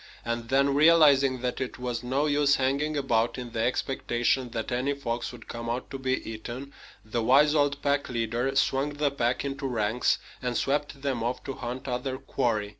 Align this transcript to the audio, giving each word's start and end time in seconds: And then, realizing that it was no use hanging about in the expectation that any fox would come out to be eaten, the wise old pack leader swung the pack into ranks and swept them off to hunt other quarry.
And 0.25 0.49
then, 0.49 0.73
realizing 0.73 1.41
that 1.41 1.61
it 1.61 1.77
was 1.77 2.01
no 2.01 2.25
use 2.25 2.55
hanging 2.55 2.97
about 2.97 3.37
in 3.37 3.51
the 3.51 3.59
expectation 3.61 4.49
that 4.49 4.71
any 4.71 4.95
fox 4.95 5.31
would 5.31 5.47
come 5.47 5.69
out 5.69 5.91
to 5.91 5.99
be 5.99 6.27
eaten, 6.27 6.73
the 7.05 7.21
wise 7.21 7.53
old 7.53 7.79
pack 7.83 8.09
leader 8.09 8.55
swung 8.55 8.93
the 8.95 9.11
pack 9.11 9.45
into 9.45 9.67
ranks 9.67 10.17
and 10.41 10.57
swept 10.57 11.03
them 11.03 11.23
off 11.23 11.43
to 11.43 11.53
hunt 11.53 11.87
other 11.87 12.17
quarry. 12.17 12.69